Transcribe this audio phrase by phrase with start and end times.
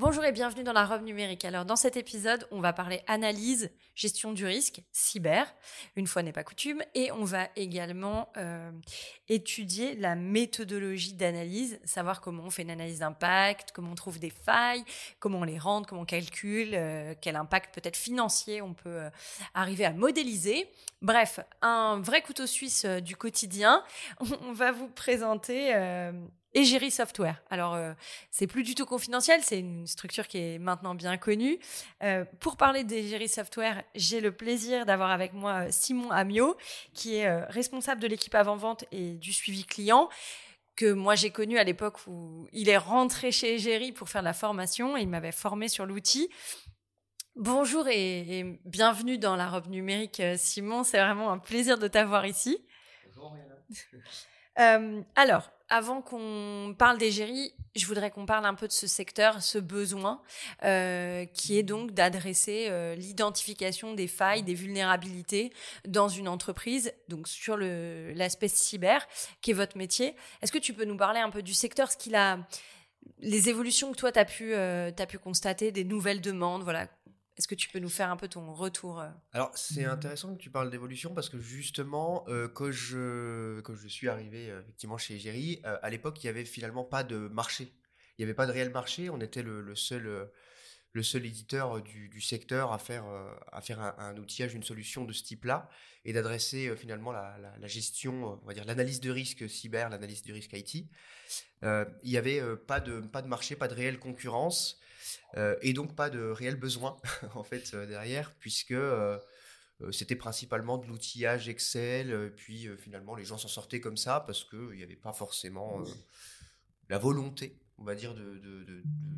[0.00, 1.44] Bonjour et bienvenue dans la robe numérique.
[1.44, 5.46] Alors dans cet épisode, on va parler analyse, gestion du risque, cyber,
[5.94, 8.70] une fois n'est pas coutume, et on va également euh,
[9.28, 14.30] étudier la méthodologie d'analyse, savoir comment on fait une analyse d'impact, comment on trouve des
[14.30, 14.86] failles,
[15.18, 19.10] comment on les rend, comment on calcule, euh, quel impact peut-être financier on peut euh,
[19.52, 20.66] arriver à modéliser.
[21.02, 23.84] Bref, un vrai couteau suisse du quotidien.
[24.20, 25.74] On va vous présenter
[26.54, 27.40] Egeri Software.
[27.50, 27.92] Alors, euh,
[28.30, 31.58] c'est plus du tout confidentiel, c'est une structure qui est maintenant bien connue.
[32.02, 36.56] Euh, pour parler d'Egeri Software, j'ai le plaisir d'avoir avec moi euh, Simon Amiot,
[36.92, 40.08] qui est responsable de l'équipe avant-vente et du suivi client,
[40.74, 44.26] que moi j'ai connu à l'époque où il est rentré chez Egeri pour faire de
[44.26, 46.30] la formation et il m'avait formé sur l'outil.
[47.36, 50.82] Bonjour et, et, bienvenue dans la robe numérique, Simon.
[50.82, 52.58] C'est vraiment un plaisir de t'avoir ici.
[53.06, 53.36] Bonjour,
[54.58, 59.40] euh, alors, avant qu'on parle d'égérie, je voudrais qu'on parle un peu de ce secteur,
[59.40, 60.20] ce besoin,
[60.64, 65.52] euh, qui est donc d'adresser euh, l'identification des failles, des vulnérabilités
[65.86, 69.06] dans une entreprise, donc sur l'aspect cyber,
[69.40, 70.16] qui est votre métier.
[70.42, 72.38] Est-ce que tu peux nous parler un peu du secteur, ce qu'il a,
[73.20, 76.88] les évolutions que toi, tu as, pu, euh, as pu constater, des nouvelles demandes, voilà,
[77.36, 80.40] est-ce que tu peux nous faire un peu ton retour euh Alors, c'est intéressant que
[80.40, 85.14] tu parles d'évolution parce que justement, euh, quand, je, je suis arrivé euh, effectivement chez
[85.14, 87.72] Egeri, à l'époque, il n'y avait finalement pas de marché.
[88.18, 89.08] Il n'y avait pas de réel marché.
[89.08, 90.30] On était le, seul,
[90.92, 93.04] le seul éditeur du, secteur à faire,
[93.52, 95.68] à faire un, outillage, une solution de ce type-là
[96.04, 100.52] et d'adresser finalement la, gestion, on va dire l'analyse de risque cyber, l'analyse du risque
[100.52, 100.86] IT.
[101.62, 104.80] il n'y avait pas, de, pas de marché, pas de réelle concurrence.
[105.62, 106.96] Et donc pas de réel besoin
[107.34, 108.74] en fait derrière, puisque
[109.92, 114.76] c'était principalement de l'outillage Excel, puis finalement les gens s'en sortaient comme ça parce qu'il
[114.76, 115.84] n'y avait pas forcément
[116.88, 118.14] la volonté, on va dire,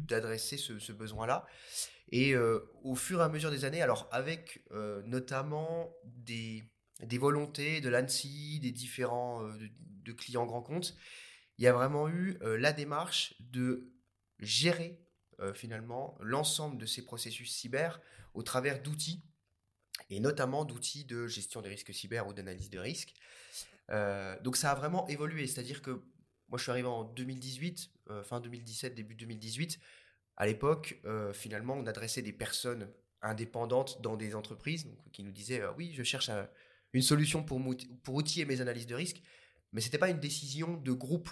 [0.06, 1.46] d'adresser de, ce, besoin-là.
[2.10, 4.62] Et au fur et à mesure des années, alors avec
[5.06, 6.64] notamment des,
[7.00, 9.42] des volontés de l'ANSI, des différents
[10.04, 10.94] de, clients grands comptes,
[11.58, 13.92] il y a vraiment eu la démarche de
[14.38, 15.02] gérer
[15.40, 18.00] euh, finalement l'ensemble de ces processus cyber
[18.34, 19.22] au travers d'outils,
[20.10, 23.14] et notamment d'outils de gestion des risques cyber ou d'analyse de risques.
[23.90, 26.02] Euh, donc ça a vraiment évolué, c'est-à-dire que
[26.52, 29.80] moi je suis arrivé en 2018, euh, fin 2017, début 2018.
[30.36, 31.00] À l'époque,
[31.34, 32.90] finalement, on adressait des personnes
[33.20, 36.30] indépendantes dans des entreprises qui nous disaient oui, je cherche
[36.92, 37.60] une solution pour,
[38.02, 39.22] pour outiller mes analyses de risques,
[39.72, 41.28] mais ce n'était pas une décision de groupe.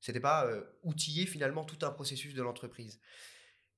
[0.00, 0.46] C'était pas
[0.82, 3.00] outiller finalement tout un processus de l'entreprise.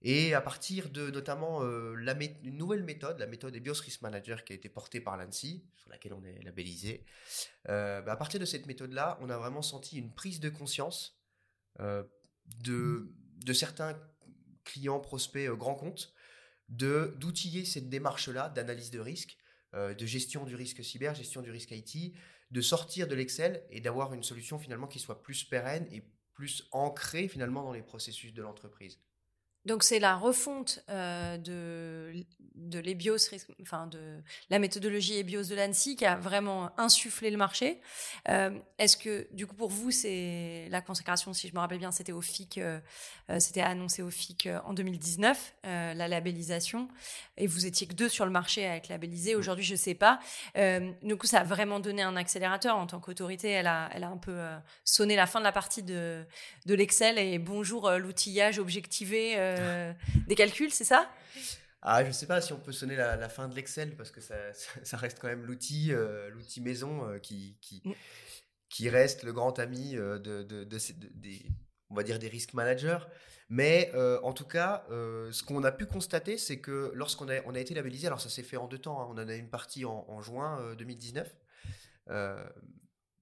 [0.03, 4.45] Et à partir de notamment euh, la une nouvelle méthode, la méthode EBIOS Risk Manager
[4.45, 7.05] qui a été portée par l'ANSI, sur laquelle on est labellisé,
[7.69, 11.19] euh, bah, à partir de cette méthode-là, on a vraiment senti une prise de conscience
[11.81, 12.05] euh,
[12.63, 13.13] de,
[13.45, 13.99] de certains
[14.65, 16.13] clients, prospects, grands comptes,
[16.69, 19.39] d'outiller cette démarche-là d'analyse de risque,
[19.73, 22.17] de gestion du risque cyber, gestion du risque IT,
[22.51, 26.03] de sortir de l'Excel et d'avoir une solution finalement qui soit plus pérenne et
[26.33, 28.99] plus ancrée finalement dans les processus de l'entreprise.
[29.67, 33.17] Donc c'est la refonte euh, de, de l'EBIOS,
[33.61, 37.81] enfin de la méthodologie EBIOS de l'ANSI qui a vraiment insufflé le marché.
[38.29, 41.91] Euh, est-ce que du coup pour vous c'est la consécration, si je me rappelle bien,
[41.91, 42.79] c'était au FIC, euh,
[43.41, 46.89] c'était annoncé au FIC en 2019 la labellisation
[47.37, 49.35] et vous étiez que deux sur le marché à être labellisé.
[49.35, 49.39] Mmh.
[49.39, 50.21] Aujourd'hui je sais pas.
[51.03, 53.51] du coup ça a vraiment donné un accélérateur en tant qu'autorité.
[53.51, 54.39] Elle a, elle a un peu
[54.85, 56.25] sonné la fin de la partie de
[56.67, 59.93] de l'Excel et bonjour l'outillage objectivé euh,
[60.27, 61.11] des calculs, c'est ça?
[61.83, 64.21] Ah, je ne sais pas si on peut sonner la, fin de l'Excel parce que
[64.21, 64.35] ça,
[64.83, 67.93] ça, reste quand même l'outil, euh, l'outil maison euh, qui, qui, mm.
[68.69, 71.47] qui, reste le grand ami de, de, des,
[71.91, 72.99] on va dire des risk managers.
[73.49, 77.61] Mais en tout cas, ce qu'on a pu constater, c'est que lorsqu'on a, on a
[77.61, 79.85] été labellisé, alors ça s'est fait en deux temps, hein, on en a une partie
[79.85, 81.37] en, juin 2019.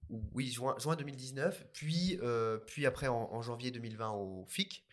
[0.09, 2.19] oui, juin, juin 2019, puis,
[2.67, 4.87] puis après en, en, janvier 2020 au FIC.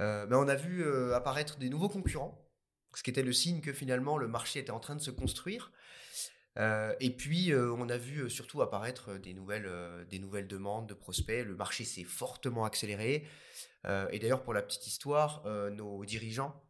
[0.00, 2.48] Euh, mais on a vu euh, apparaître des nouveaux concurrents,
[2.94, 5.72] ce qui était le signe que finalement le marché était en train de se construire.
[6.58, 9.70] Euh, et puis, on a vu surtout apparaître des nouvelles,
[10.10, 11.44] des nouvelles demandes de prospects.
[11.46, 13.24] Le marché s'est fortement accéléré.
[13.84, 16.60] et d'ailleurs, pour la petite histoire, nos dirigeants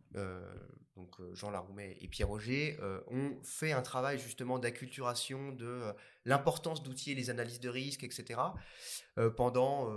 [0.97, 5.95] donc Jean Laroumet et Pierre Roger, ont fait un travail justement d'acculturation de
[6.27, 8.39] l'importance d'outiller les analyses de risque, etc.
[9.37, 9.89] pendant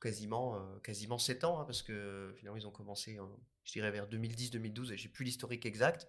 [0.00, 3.18] quasiment quasiment sept ans, hein, parce que finalement ils ont commencé,
[3.64, 6.08] je dirais vers 2010-2012, et j'ai plus l'historique exact.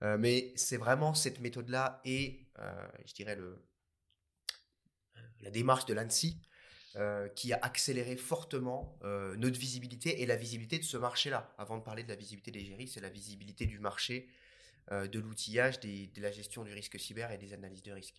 [0.00, 2.48] mais c'est vraiment cette méthode-là et,
[3.04, 3.64] je dirais, le,
[5.40, 6.40] la démarche de l'ANSI
[6.96, 11.54] euh, qui a accéléré fortement euh, notre visibilité et la visibilité de ce marché-là.
[11.56, 14.41] Avant de parler de la visibilité des géris, c'est la visibilité du marché, euh,
[14.90, 18.14] de l'outillage, de la gestion du risque cyber et des analyses de risque.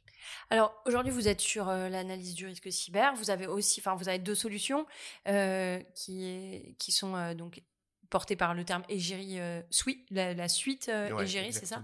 [0.50, 3.14] Alors aujourd'hui, vous êtes sur l'analyse du risque cyber.
[3.16, 4.86] Vous avez aussi, enfin, vous avez deux solutions
[5.26, 7.62] qui, qui sont donc
[8.14, 11.82] porté par le terme euh, suite, la, suite euh, égérie, c'est ça?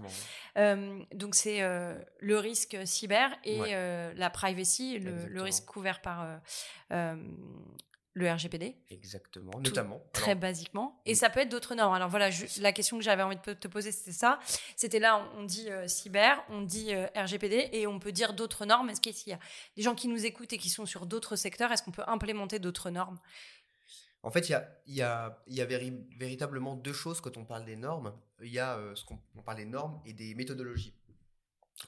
[0.58, 1.60] euh, Donc c'est
[2.20, 3.74] le risque cyber et
[4.14, 6.40] la privacy, le, risque couvert par
[8.14, 8.76] le RGPD.
[8.90, 10.02] Exactement, notamment.
[10.12, 11.00] Très basiquement.
[11.06, 11.94] Et ça peut être d'autres normes.
[11.94, 12.30] Alors voilà,
[12.60, 14.40] la question que j'avais envie de te poser, c'était ça.
[14.76, 18.90] C'était là, on dit cyber, on dit RGPD et on peut dire d'autres normes.
[18.90, 19.38] Est-ce qu'il y a
[19.76, 22.58] des gens qui nous écoutent et qui sont sur d'autres secteurs Est-ce qu'on peut implémenter
[22.58, 23.20] d'autres normes?
[24.22, 24.50] En fait,
[24.86, 25.42] il y a,
[26.18, 28.12] véritablement deux choses quand on parle des normes.
[28.42, 30.94] Il y a euh, ce qu'on parle des normes et des méthodologies.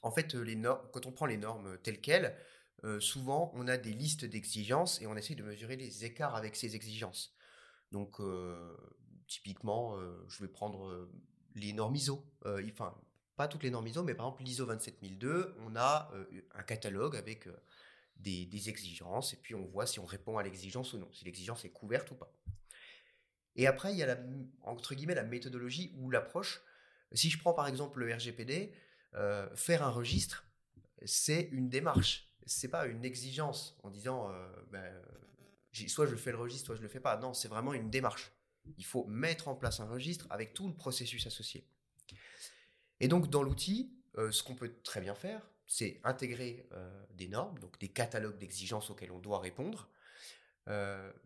[0.02, 2.34] En fait, les normes, quand on prend les normes telles quelles,
[2.84, 6.56] euh, souvent on a des listes d'exigences et on essaie de mesurer les écarts avec
[6.56, 7.34] ces exigences.
[7.90, 8.76] Donc, euh,
[9.26, 9.98] typiquement,
[10.28, 11.08] je vais prendre
[11.54, 12.24] les normes ISO.
[12.44, 12.94] enfin,
[13.36, 16.10] pas toutes les normes ISO, mais par exemple l'ISO 27002, on a
[16.54, 17.48] un catalogue avec
[18.22, 21.64] des, exigences, et puis on voit si on répond à l'exigence ou non, si l'exigence
[21.64, 22.32] est couverte ou pas.
[23.56, 24.18] Et après, il y a la,
[24.62, 26.62] entre guillemets la méthodologie ou l'approche.
[27.12, 28.72] Si je prends par exemple le RGPD,
[29.14, 30.46] euh, faire un registre,
[31.04, 32.31] c'est une démarche.
[32.46, 34.92] C'est pas une exigence en disant euh, ben,
[35.88, 37.16] soit je fais le registre, soit je le fais pas.
[37.16, 38.32] Non, c'est vraiment une démarche.
[38.78, 41.66] Il faut mettre en place un registre avec tout le processus associé.
[43.00, 47.28] Et donc dans l'outil, euh, ce qu'on peut très bien faire, c'est intégrer euh, des
[47.28, 49.88] normes, donc des catalogues d'exigences auxquels on doit répondre.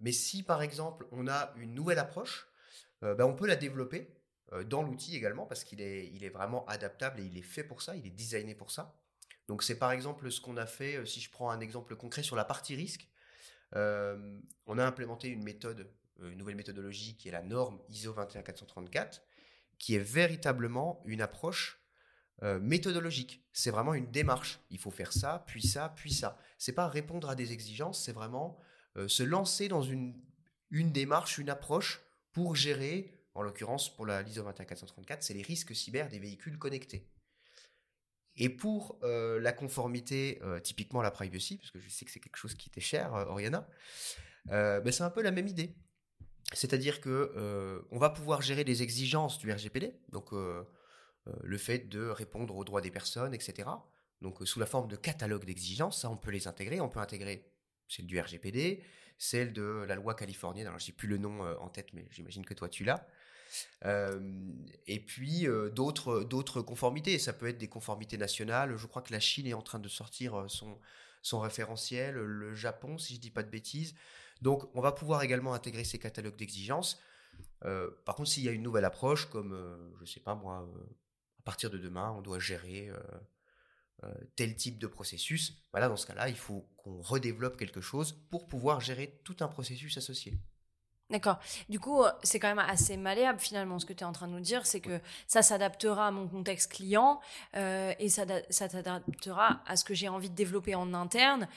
[0.00, 2.48] Mais si par exemple on a une nouvelle approche,
[3.02, 4.08] ben, on peut la développer
[4.64, 7.82] dans l'outil également parce qu'il est, il est vraiment adaptable et il est fait pour
[7.82, 8.98] ça, il est designé pour ça.
[9.48, 12.36] Donc c'est par exemple ce qu'on a fait, si je prends un exemple concret sur
[12.36, 13.08] la partie risque,
[13.72, 15.90] on a implémenté une méthode,
[16.20, 19.22] une nouvelle méthodologie qui est la norme ISO 21434,
[19.78, 21.80] qui est véritablement une approche
[22.42, 23.42] euh, méthodologique.
[23.52, 24.60] C'est vraiment une démarche.
[24.70, 26.38] Il faut faire ça, puis ça, puis ça.
[26.58, 28.58] C'est pas répondre à des exigences, c'est vraiment
[28.96, 30.14] euh, se lancer dans une,
[30.70, 32.02] une démarche, une approche
[32.32, 37.08] pour gérer, en l'occurrence pour la l'ISO 21434, c'est les risques cyber des véhicules connectés.
[38.36, 42.36] Et pour euh, la conformité, typiquement la privacy, parce que je sais que c'est quelque
[42.36, 43.66] chose qui était cher, Oriana,
[44.46, 45.74] ben c'est un peu la même idée.
[46.52, 50.32] C'est-à-dire que on va pouvoir gérer des exigences du RGPD, donc
[51.28, 53.68] euh, le fait de répondre aux droits des personnes, etc.
[54.22, 56.80] Donc euh, sous la forme de catalogue d'exigences, ça on peut les intégrer.
[56.80, 57.50] On peut intégrer
[57.88, 58.82] celle du RGPD,
[59.18, 60.66] celle de la loi californienne.
[60.66, 63.06] Alors, je plus le nom euh, en tête, mais j'imagine que toi, tu l'as.
[63.84, 67.18] Et puis, d'autres, conformités.
[67.18, 68.76] Ça peut être des conformités nationales.
[68.76, 73.14] Je crois que la Chine est en train de sortir son, référentiel, le Japon, si
[73.14, 73.94] je dis pas de bêtises.
[74.42, 77.00] Donc, on va pouvoir également intégrer ces catalogues d'exigences.
[77.60, 80.68] par contre, s'il y a une nouvelle approche, comme, je sais pas moi,
[81.46, 82.98] partir de demain, on doit gérer euh,
[84.04, 85.62] euh, tel type de processus.
[85.72, 89.48] Voilà, dans ce cas-là, il faut qu'on redéveloppe quelque chose pour pouvoir gérer tout un
[89.48, 90.34] processus associé.
[91.08, 91.38] D'accord.
[91.68, 94.26] Du coup, euh, c'est quand même assez malléable finalement ce que tu es en train
[94.26, 97.20] de nous dire, c'est que ça s'adaptera à mon contexte client
[97.54, 101.48] et ça, ça s'adaptera à ce que j'ai envie de développer en interne.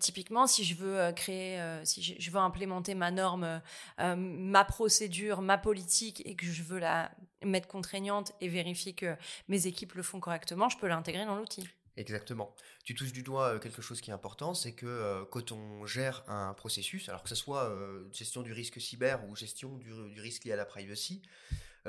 [0.00, 3.60] typiquement, si je veux créer, si je veux implémenter ma norme,
[3.98, 7.10] ma procédure, ma politique et que je veux la
[7.42, 9.16] mettre contraignante et vérifier que
[9.48, 11.68] mes équipes le font correctement, je peux l'intégrer dans l'outil.
[11.96, 12.54] Exactement.
[12.84, 16.52] Tu touches du doigt quelque chose qui est important, c'est que quand on gère un
[16.52, 17.74] processus, alors que ce soit
[18.12, 21.22] gestion du risque cyber ou gestion du, risque lié à la privacy,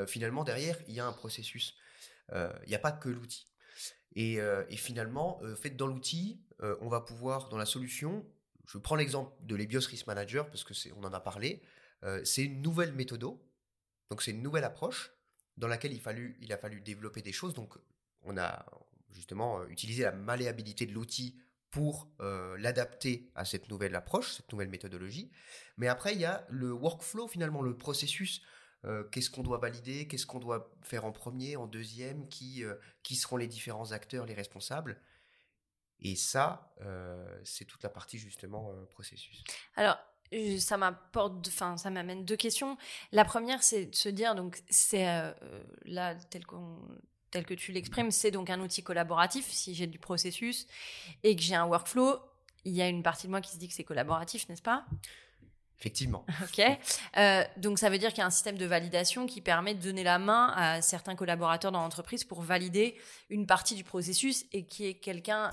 [0.08, 1.76] finalement derrière il y a un processus.
[2.32, 3.48] Il n'y a pas que l'outil.
[4.16, 4.40] Et,
[4.78, 8.26] finalement, fait dans l'outil, on va pouvoir dans la solution.
[8.66, 11.62] Je prends l'exemple de l'EBIOS Risk Manager parce que c'est, on en a parlé.
[12.24, 15.12] c'est une nouvelle méthode, donc c'est une nouvelle approche
[15.58, 16.02] dans laquelle il,
[16.40, 17.54] il a fallu développer des choses.
[17.54, 17.74] Donc,
[18.24, 18.66] on a
[19.10, 21.40] justement euh, utilisé la malléabilité de l'outil
[21.72, 25.32] pour euh, l'adapter à cette nouvelle approche, cette nouvelle méthodologie.
[25.76, 28.42] Mais après, il y a le workflow, finalement, le processus.
[28.86, 30.08] Euh, qu'est-ce qu'on doit valider?
[30.08, 32.28] Qu'est-ce qu'on doit faire en premier, en deuxième?
[32.30, 32.64] Qui,
[33.04, 35.02] qui seront les différents acteurs, les responsables?
[36.00, 36.74] Et ça,
[37.44, 39.44] c'est toute la partie justement processus.
[39.76, 39.98] Alors,
[40.60, 42.78] ça m'apporte, ça m'amène deux questions.
[43.12, 45.06] La première, c'est de se dire, donc, c'est
[45.86, 46.46] là, tel,
[47.32, 49.46] tel que tu l'exprimes, c'est donc un outil collaboratif.
[49.50, 50.68] Si j'ai du processus
[51.24, 52.20] et que j'ai un workflow,
[52.66, 54.86] il y a une partie de moi qui se dit que c'est collaboratif, n'est-ce pas?
[55.80, 56.26] Effectivement.
[56.44, 56.62] Ok.
[57.18, 59.82] Euh, donc ça veut dire qu'il y a un système de validation qui permet de
[59.82, 62.96] donner la main à certains collaborateurs dans l'entreprise pour valider
[63.30, 65.52] une partie du processus et qui est quelqu'un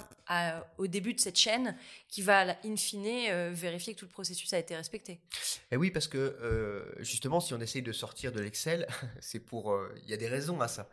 [0.79, 1.77] au début de cette chaîne
[2.09, 5.13] qui va in fine euh, vérifier que tout le processus a été respecté.
[5.13, 5.21] Et
[5.73, 8.87] eh oui, parce que euh, justement, si on essaye de sortir de l'Excel,
[9.21, 10.89] c'est pour il y a des raisons à ça.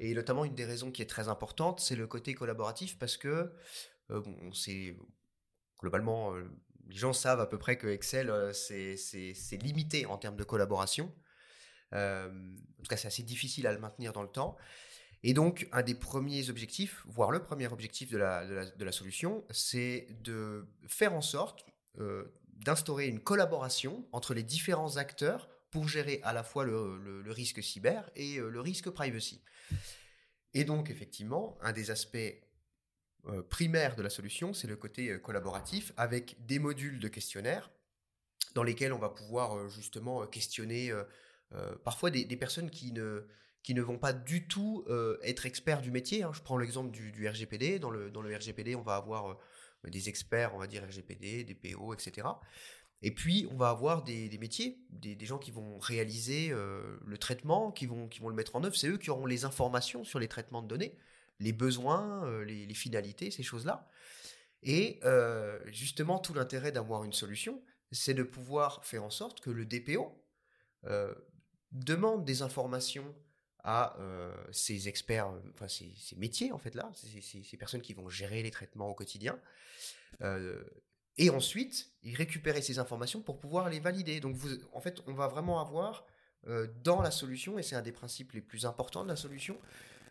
[0.00, 3.52] Et notamment une des raisons qui est très importante, c'est le côté collaboratif parce que
[4.08, 4.96] bon, c'est
[5.78, 6.34] globalement
[6.92, 11.12] les gens savent à peu près que Excel, euh, c'est limité en termes de collaboration.
[11.94, 14.56] Euh, en tout cas, c'est assez difficile à le maintenir dans le temps.
[15.22, 19.44] Et donc, un des premiers objectifs, voire le premier objectif de la, de la, solution,
[19.50, 21.64] c'est de faire en sorte
[21.98, 27.32] euh, d'instaurer une collaboration entre les différents acteurs pour gérer à la fois le, le
[27.32, 29.42] risque cyber et le risque privacy.
[30.52, 32.18] Et donc, effectivement, un des aspects
[33.48, 37.70] primaire de la solution, c'est le côté euh, collaboratif avec des modules de questionnaires
[38.54, 40.92] dans lesquels on va pouvoir euh, justement questionner
[41.84, 43.26] parfois des, personnes qui ne,
[43.62, 44.86] qui ne vont pas du tout
[45.22, 46.22] être experts du métier.
[46.22, 46.32] Hein.
[46.32, 47.78] Je prends l'exemple du, RGPD.
[47.78, 49.38] Dans le, dans le RGPD, on va avoir
[49.86, 52.26] des experts, on va dire RGPD, des PO, etc.
[53.02, 57.84] Et puis, on va avoir des, métiers, des, gens qui vont réaliser le traitement, qui
[57.84, 58.74] vont, qui vont le mettre en œuvre.
[58.74, 60.96] C'est eux qui auront les informations sur les traitements de données
[61.42, 63.88] les besoins, euh, les, finalités, ces choses-là.
[64.62, 69.50] Et euh, justement, tout l'intérêt d'avoir une solution, c'est de pouvoir faire en sorte que
[69.50, 70.24] le DPO
[70.84, 71.14] euh,
[71.72, 73.14] demande des informations
[73.64, 73.96] à
[74.50, 78.88] ces experts, enfin ces, métiers en fait là, ces, personnes qui vont gérer les traitements
[78.88, 79.38] au quotidien,
[81.16, 84.18] et ensuite récupérer ces informations pour pouvoir les valider.
[84.18, 86.04] Donc vous, en fait, on va vraiment avoir
[86.82, 89.56] dans la solution, et c'est un des principes les plus importants de la solution,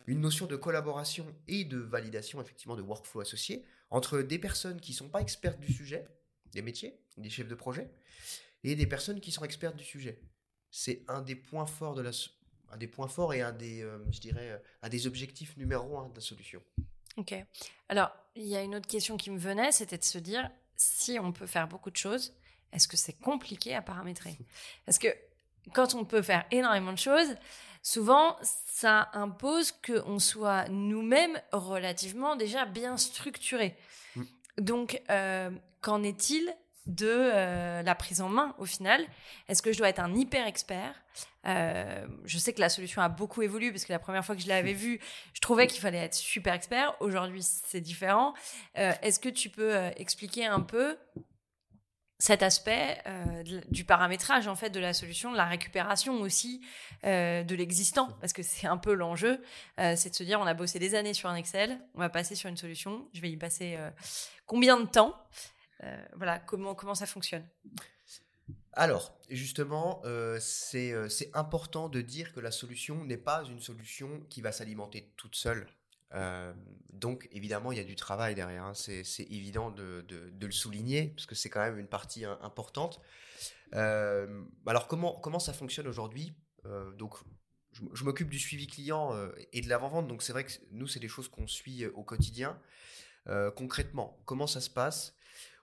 [0.06, 4.92] une notion de collaboration et de validation, effectivement, de workflow associé entre des personnes qui
[4.92, 6.06] ne sont pas expertes du sujet,
[6.52, 7.90] des métiers, des chefs de projet,
[8.64, 10.20] et des personnes qui sont expertes du sujet.
[10.70, 12.10] C'est un des points forts de la,
[12.70, 15.98] un des points forts et un des, euh, je dirais, euh, un des objectifs numéro
[15.98, 16.62] un de la solution.
[17.16, 17.34] Ok.
[17.88, 21.18] Alors, il y a une autre question qui me venait, c'était de se dire, si
[21.20, 22.34] on peut faire beaucoup de choses,
[22.72, 24.38] est-ce que c'est compliqué à paramétrer?
[24.86, 25.08] Parce que
[25.74, 27.36] quand on peut faire énormément de choses,
[27.82, 33.76] souvent, ça impose qu'on soit nous-mêmes relativement déjà bien structurés.
[34.16, 34.22] Mm.
[34.58, 36.54] Donc, euh, qu'en est-il
[36.86, 39.04] de euh, la prise en main au final?
[39.48, 40.94] Est-ce que je dois être un hyper expert
[41.46, 44.42] euh, Je sais que la solution a beaucoup évolué parce que la première fois que
[44.42, 44.98] je l'avais vue,
[45.32, 46.96] je trouvais qu'il fallait être super expert.
[47.00, 48.34] Aujourd'hui, c'est différent.
[48.74, 50.96] Est-ce que tu peux expliquer un peu
[52.22, 56.64] cet aspect euh, du paramétrage en fait de la solution, de la récupération aussi
[57.02, 59.42] euh, de l'existant, parce que c'est un peu l'enjeu,
[59.80, 62.10] euh, c'est de se dire on a bossé des années sur un Excel, on va
[62.10, 63.76] passer sur une solution, je vais y passer
[64.46, 65.20] combien de temps,
[66.14, 67.44] voilà comment comment ça fonctionne?
[68.74, 70.00] Alors, justement,
[70.38, 75.34] c'est important de dire que la solution n'est pas une solution qui va s'alimenter toute
[75.34, 75.66] seule.
[76.14, 76.52] Euh,
[76.90, 78.74] donc évidemment, il y a du travail derrière, hein.
[78.74, 80.04] c'est évident de,
[80.40, 83.00] le souligner, parce que c'est quand même une partie importante.
[83.74, 86.34] Euh, alors comment, comment ça fonctionne aujourd'hui?
[86.66, 87.16] Euh, Donc
[87.72, 89.16] je, m'occupe du suivi client
[89.52, 92.60] et de l'avant-vente, donc c'est vrai que nous, c'est des choses qu'on suit au quotidien.
[93.56, 95.16] concrètement, comment ça se passe?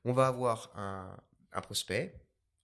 [0.06, 2.16] On va avoir un, prospect,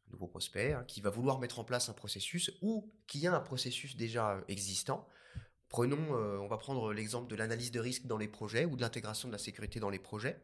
[0.07, 3.35] un nouveau prospect, hein, qui va vouloir mettre en place un processus ou qui a
[3.35, 5.07] un processus déjà existant
[5.75, 8.81] Prenons, euh, on va prendre l'exemple de l'analyse de risque dans les projets ou de
[8.81, 10.39] l'intégration de la sécurité dans les projets.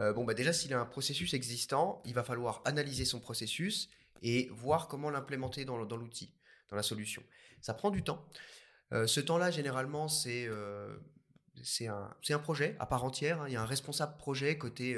[0.00, 3.88] Euh, bon, bah déjà, s'il a un processus existant, il va falloir analyser son processus
[4.20, 6.34] et voir comment l'implémenter dans, l'outil,
[6.68, 7.22] dans la solution.
[7.62, 8.28] Ça prend du temps.
[8.92, 10.46] Euh, ce temps-là, généralement, c'est
[11.86, 13.40] un, projet à part entière.
[13.40, 13.46] Hein.
[13.48, 14.94] Il y a un responsable projet côté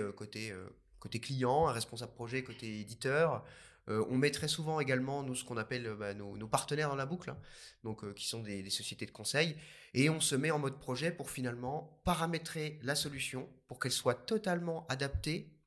[1.20, 3.44] client, un responsable projet côté éditeur,
[3.88, 7.06] euh, on met très souvent également ce qu'on appelle euh, bah, nos, partenaires dans la
[7.06, 7.38] boucle, hein.
[7.84, 9.56] euh, qui sont des, sociétés de conseil,
[9.94, 14.14] et on se met en mode projet pour finalement paramétrer la solution pour qu'elle soit
[14.14, 15.58] totalement adaptée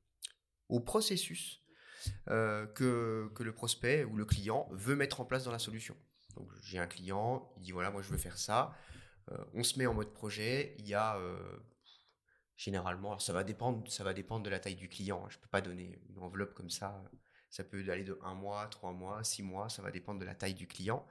[0.68, 1.62] au processus
[2.26, 5.96] que, le prospect ou le client veut mettre en place dans la solution.
[6.62, 8.74] J'ai un client, il dit voilà moi je veux faire ça,
[9.54, 11.18] on se met en mode projet, il y a
[12.56, 15.22] généralement, alors ça va dépendre, ça va dépendre de la taille du client.
[15.24, 15.28] Hein.
[15.30, 17.02] Je ne peux pas donner une enveloppe comme ça
[17.56, 20.34] ça peut aller de un mois, trois mois, six mois, ça va dépendre de la
[20.34, 21.06] taille du client.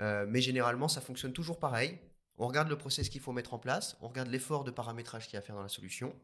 [0.00, 1.98] Euh, mais généralement, ça fonctionne toujours pareil.
[2.36, 5.34] On regarde le process qu'il faut mettre en place, on regarde l'effort de paramétrage qu'il
[5.34, 6.14] y a à faire dans la solution.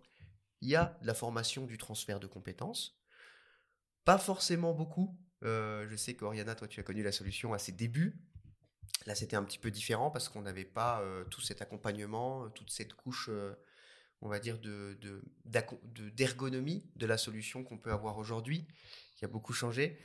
[0.60, 3.00] Il y a la formation du transfert de compétences.
[4.04, 5.18] Pas forcément beaucoup.
[5.40, 8.20] je sais qu'Oriana, toi, tu as connu la solution à ses débuts.
[9.06, 12.92] Là, c'était un petit peu différent parce qu'on n'avait pas tout cet accompagnement, toute cette
[12.92, 13.30] couche
[14.20, 14.98] on va dire, de,
[15.44, 18.66] d'ergonomie de, la solution qu'on peut avoir aujourd'hui,
[19.18, 19.98] qui a beaucoup changé.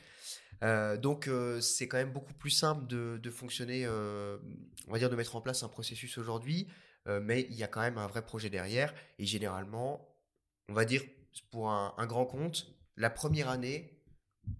[0.62, 4.38] Euh, donc, euh, c'est quand même beaucoup plus simple de, fonctionner, euh,
[4.88, 6.68] on va dire, de mettre en place un processus aujourd'hui,
[7.06, 8.94] mais il y a quand même un vrai projet derrière.
[9.18, 10.08] Et généralement,
[10.70, 11.02] on va dire,
[11.50, 14.02] pour un, grand compte, la première année,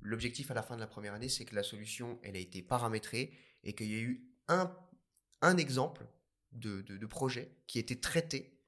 [0.02, 2.60] l'objectif à la fin de la première année, c'est que la solution, elle a été
[2.60, 3.32] paramétrée
[3.62, 6.06] et qu'il y a eu un, exemple
[6.52, 8.60] de, projet qui été traité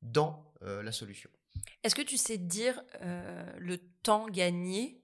[0.00, 1.30] dans la solution.
[1.82, 5.03] Est-ce que tu sais dire le temps gagné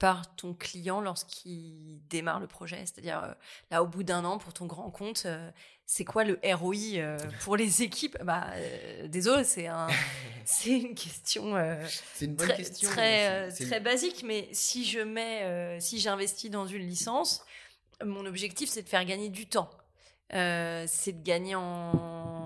[0.00, 2.78] par ton client lorsqu'il démarre le projet?
[2.78, 3.32] C'est-à-dire, euh,
[3.70, 5.28] là, au bout d'un an, pour ton grand compte,
[5.86, 8.18] c'est quoi le ROI pour les équipes?
[8.24, 8.48] Bah,
[9.06, 9.86] Désolé, c'est un,
[10.66, 11.56] une question,
[12.20, 16.82] une bonne très, question, très, très basique, mais si je mets, si j'investis dans une
[16.82, 17.44] licence,
[18.04, 19.70] mon objectif, c'est de faire gagner du temps.
[20.30, 22.40] c'est de gagner en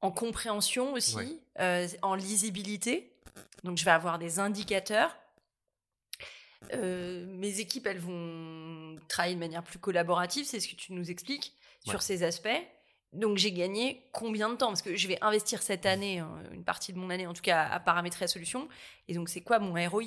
[0.00, 3.12] en compréhension aussi, euh, en lisibilité.
[3.64, 5.16] Donc, je vais avoir des indicateurs.
[6.74, 11.10] Euh, mes équipes, elles vont travailler de manière plus collaborative, c'est ce que tu nous
[11.10, 11.54] expliques
[11.86, 12.48] sur ces aspects.
[13.14, 14.68] Donc, j'ai gagné combien de temps?
[14.68, 17.42] Parce que je vais investir cette année, hein, une partie de mon année en tout
[17.42, 18.68] cas, à paramétrer la solution.
[19.08, 20.04] Et donc, c'est quoi mon ROI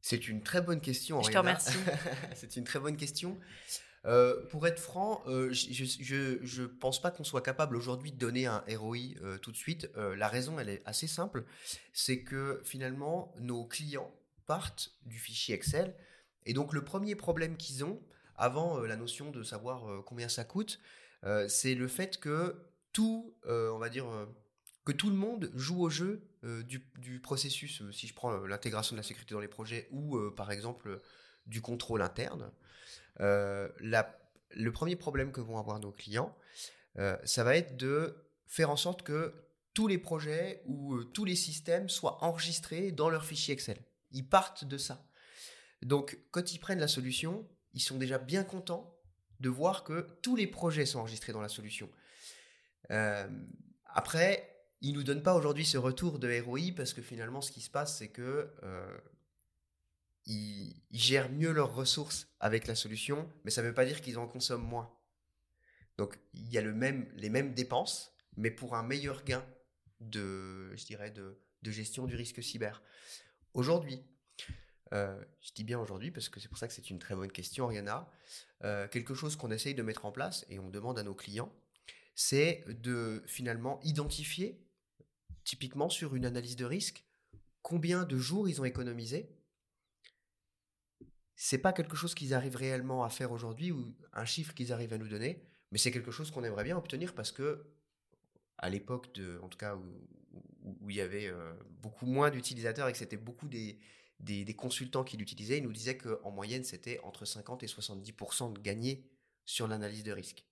[0.00, 1.20] C'est une très bonne question.
[1.22, 1.76] Je te remercie.
[2.34, 3.36] c'est une très bonne question.
[4.06, 8.46] Euh, pour être franc, euh, je ne pense pas qu'on soit capable aujourd'hui de donner
[8.46, 9.90] un ROI euh, tout de suite.
[9.96, 11.44] la raison, elle est assez simple.
[11.92, 14.12] C'est que finalement, nos clients
[14.46, 15.94] partent du fichier Excel.
[16.46, 18.00] Et donc, le premier problème qu'ils ont,
[18.36, 20.80] avant la notion de savoir combien ça coûte,
[21.48, 24.06] c'est le fait que tout, on va dire,
[24.84, 27.82] que tout le monde joue au jeu du, processus.
[27.92, 31.00] Si je prends l'intégration de la sécurité dans les projets ou, par exemple,
[31.46, 32.50] du contrôle interne.
[33.20, 33.68] Euh,
[34.50, 36.36] le premier problème que vont avoir nos clients,
[36.98, 39.34] euh, ça va être de faire en sorte que
[39.72, 43.78] tous les projets ou euh, tous les systèmes soient enregistrés dans leur fichier Excel.
[44.14, 45.06] Ils partent de ça.
[45.82, 48.98] Donc, quand ils prennent la solution, ils sont déjà bien contents
[49.40, 51.90] de voir que tous les projets sont enregistrés dans la solution.
[53.84, 54.50] après,
[54.80, 57.60] ils ne nous donnent pas aujourd'hui ce retour de ROI parce que finalement, ce qui
[57.60, 58.50] se passe, c'est que
[60.26, 64.18] ils, gèrent mieux leurs ressources avec la solution, mais ça ne veut pas dire qu'ils
[64.18, 64.90] en consomment moins.
[65.98, 69.44] Donc il y a les mêmes dépenses, mais pour un meilleur gain
[70.00, 72.82] de, je dirais, de, gestion du risque cyber.
[73.54, 74.02] Aujourd'hui,
[74.92, 77.30] euh, je dis bien aujourd'hui parce que c'est pour ça que c'est une très bonne
[77.30, 78.10] question, Ariana.
[78.64, 81.52] Euh, quelque chose qu'on essaye de mettre en place et on demande à nos clients,
[82.16, 84.60] c'est de finalement identifier,
[85.44, 87.04] typiquement sur une analyse de risque,
[87.62, 89.30] combien de jours ils ont économisé
[91.36, 94.92] c'est pas quelque chose qu'ils arrivent réellement à faire aujourd'hui ou un chiffre qu'ils arrivent
[94.92, 97.66] à nous donner, mais c'est quelque chose qu'on aimerait bien obtenir parce que
[98.58, 99.82] à l'époque de, en tout cas où,
[100.64, 103.78] où il y avait euh, beaucoup moins d'utilisateurs et que c'était beaucoup des,
[104.56, 109.04] consultants qui l'utilisaient, ils nous disaient qu'en moyenne c'était entre 50 et 70% de gagné
[109.44, 110.44] sur l'analyse de risque.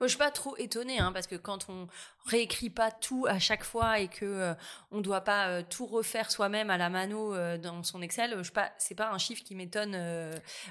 [0.00, 1.88] Moi, je suis pas trop étonnée, hein, parce que quand on
[2.26, 4.54] réécrit pas tout à chaque fois et que euh,
[4.90, 8.50] on doit pas euh, tout refaire soi-même à la mano euh, dans son Excel, je
[8.50, 9.98] pas, c'est pas un chiffre qui m'étonne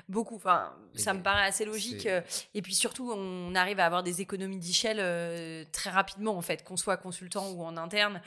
[0.08, 0.36] beaucoup.
[0.36, 2.08] Enfin, ça me paraît assez logique.
[2.54, 6.78] et puis surtout, on arrive à avoir des économies d'échelle très rapidement, en fait, qu'on
[6.78, 8.22] soit consultant ou en interne.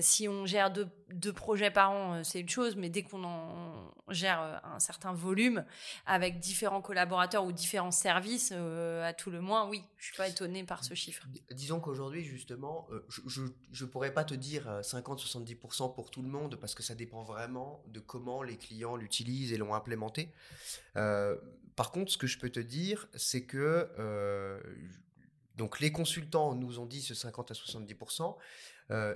[0.00, 3.92] si on gère deux, deux projets par an, c'est une chose, mais dès qu'on en
[4.08, 5.64] gère un certain volume
[6.06, 10.62] avec différents collaborateurs ou différents services, à tout le moins, oui, je suis pas étonné
[10.64, 11.26] par ce chiffre.
[11.50, 16.28] Disons qu'aujourd'hui, justement, euh, je ne pourrais pas te dire 50-70% euh, pour tout le
[16.28, 20.32] monde parce que ça dépend vraiment de comment les clients l'utilisent et l'ont implémenté.
[20.96, 21.36] Euh,
[21.76, 23.88] par contre, ce que je peux te dire, c'est que
[25.56, 28.36] donc les consultants nous ont dit ce 50 à 70%.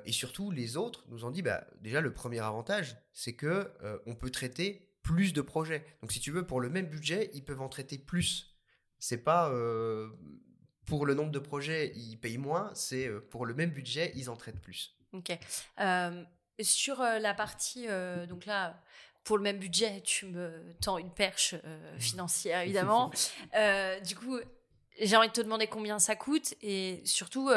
[0.04, 3.70] et surtout, les autres nous ont dit, bah, déjà, le premier avantage, c'est que
[4.06, 5.84] on peut traiter plus de projets.
[6.02, 8.56] Donc, si tu veux, pour le même budget, ils peuvent en traiter plus.
[8.98, 9.50] C'est pas
[10.90, 14.28] pour le nombre de projets, ils payent moins, c'est euh, pour le même budget, ils
[14.28, 14.96] en traitent plus.
[15.12, 15.30] Ok.
[15.78, 16.24] Euh,
[16.60, 17.86] sur euh, la partie,
[18.28, 18.82] donc là,
[19.22, 21.54] pour le même budget, tu me tends une perche
[21.98, 23.12] financière, évidemment.
[24.04, 24.36] du coup,
[25.00, 27.50] j'ai envie de te demander combien ça coûte et surtout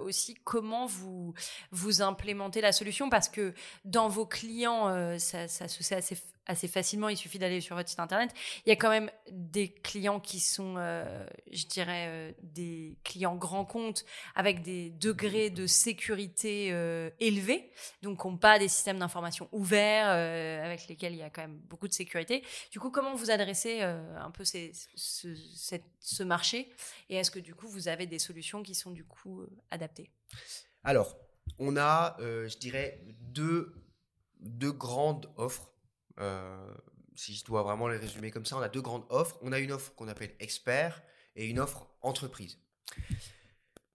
[0.00, 1.34] aussi comment vous,
[1.70, 3.52] vous implémentez la solution parce que
[3.84, 6.16] dans vos clients, ça, ça se sait assez
[6.48, 7.08] assez facilement.
[7.08, 8.30] Il suffit d'aller sur votre site internet.
[8.66, 13.36] Il y a quand même des clients qui sont, euh, je dirais, euh, des clients
[13.36, 17.70] grands comptes avec des degrés de sécurité euh, élevés,
[18.02, 21.86] donc n'ont pas des systèmes d'information ouverts avec lesquels il y a quand même beaucoup
[21.86, 22.42] de sécurité.
[22.72, 25.28] Du coup, comment vous adressez un peu ces, ce,
[26.00, 26.72] ce, marché?
[27.10, 30.10] Et est-ce que du coup vous avez des solutions qui sont du coup adaptées?
[30.82, 31.16] Alors,
[31.58, 33.74] on a, je dirais, deux,
[34.40, 35.70] deux grandes offres
[36.20, 36.74] euh,
[37.14, 39.38] si je dois vraiment les résumer comme ça, on a deux grandes offres.
[39.42, 41.02] On a une offre qu'on appelle expert
[41.36, 42.58] et une offre entreprise.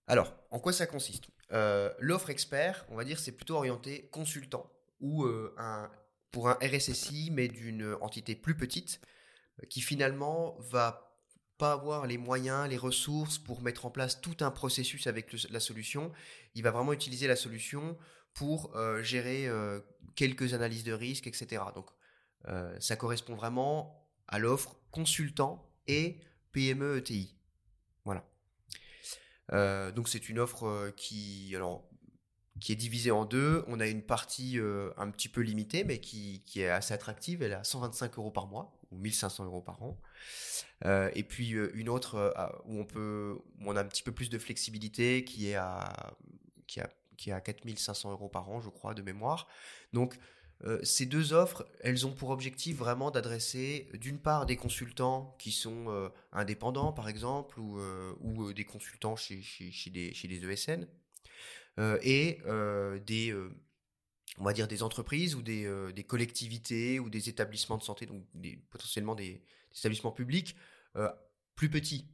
[0.07, 1.27] Alors, en quoi ça consiste?
[1.51, 5.53] Euh, L'offre expert, on va dire, c'est plutôt orienté consultant ou euh,
[6.31, 9.01] pour un RSSI, mais d'une entité plus petite,
[9.69, 11.19] qui finalement va
[11.57, 15.59] pas avoir les moyens, les ressources pour mettre en place tout un processus avec la
[15.59, 16.11] solution.
[16.55, 17.97] Il va vraiment utiliser la solution
[18.33, 19.47] pour gérer
[20.15, 21.61] quelques analyses de risque, etc.
[21.75, 21.89] Donc,
[22.47, 26.19] euh, ça correspond vraiment à l'offre consultant et
[26.51, 27.35] PME ETI.
[28.05, 28.25] Voilà.
[29.51, 31.89] Euh, donc c'est une offre euh, qui, alors,
[32.59, 33.63] qui est divisée en deux.
[33.67, 34.59] On a une partie
[34.97, 37.41] un petit peu limitée, mais qui, qui, est assez attractive.
[37.41, 39.99] Elle est à 125 euros par mois ou 1500 euros par an.
[40.85, 42.33] et puis une autre
[42.65, 46.15] où on peut, où on a un petit peu plus de flexibilité, qui est à,
[46.67, 49.47] qui a, qui est à 4500 euros par an, je crois, de mémoire.
[49.91, 50.17] Donc
[50.65, 55.51] euh, ces deux offres, elles ont pour objectif vraiment d'adresser d'une part des consultants qui
[55.51, 59.41] sont euh, indépendants par exemple ou, euh, des consultants chez,
[59.87, 60.87] des, chez des ESN
[62.03, 62.39] et
[63.05, 63.35] des,
[64.37, 68.23] on va dire des entreprises ou des, collectivités ou des établissements de santé, donc
[68.69, 69.43] potentiellement des
[69.75, 70.55] établissements publics
[71.55, 72.07] plus petits.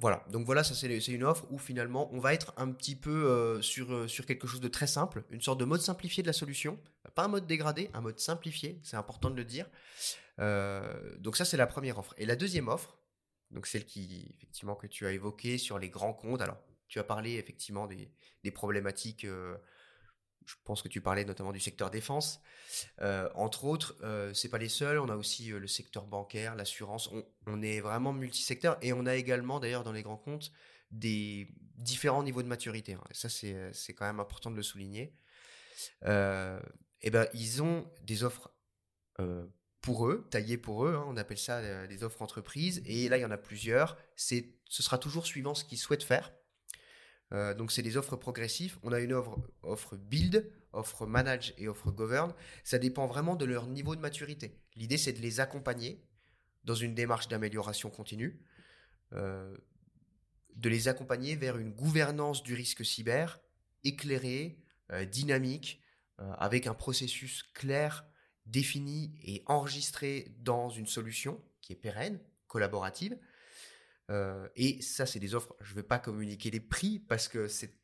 [0.00, 3.10] Voilà, donc voilà, ça c'est une offre où finalement on va être un petit peu
[3.10, 6.26] euh, sur, euh, sur quelque chose de très simple, une sorte de mode simplifié de
[6.26, 6.78] la solution,
[7.14, 9.66] pas un mode dégradé, un mode simplifié, c'est important de le dire.
[10.38, 12.14] Euh, donc ça c'est la première offre.
[12.16, 12.96] Et la deuxième offre,
[13.50, 16.56] donc celle qui effectivement que tu as évoquée sur les grands comptes, alors
[16.88, 19.26] tu as parlé effectivement des problématiques
[20.46, 22.40] je pense que tu parlais notamment du secteur défense.
[23.00, 24.98] Euh, entre autres, euh, c'est pas les seuls.
[24.98, 27.10] On a aussi euh, le secteur bancaire, l'assurance.
[27.46, 30.52] On, est vraiment multisecteur et on a également, d'ailleurs, dans les grands comptes,
[30.90, 32.94] des différents niveaux de maturité.
[32.94, 33.04] Hein.
[33.12, 35.14] ça, c'est quand même important de le souligner.
[36.02, 38.50] et ben, ils ont des offres
[39.80, 40.94] pour eux, taillées pour eux.
[40.94, 41.04] Hein.
[41.06, 42.82] on appelle ça des offres entreprises.
[42.86, 43.96] Et là, il y en a plusieurs.
[44.16, 46.32] C'est, ce sera toujours suivant ce qu'ils souhaitent faire.
[47.32, 48.78] Euh, donc c'est des offres progressives.
[48.82, 52.34] On a une offre, build, offre manage et offre govern.
[52.64, 54.58] Ça dépend vraiment de leur niveau de maturité.
[54.76, 56.02] L'idée c'est de les accompagner
[56.64, 58.40] dans une démarche d'amélioration continue,
[59.12, 59.56] euh,
[60.56, 63.40] de les accompagner vers une gouvernance du risque cyber
[63.84, 64.58] éclairée,
[64.90, 65.80] euh, dynamique,
[66.36, 68.04] avec un processus clair,
[68.44, 73.16] défini et enregistré dans une solution qui est pérenne, collaborative,
[74.10, 75.54] euh, et ça, c'est des offres.
[75.60, 77.74] Je ne vais pas communiquer les prix parce que c'est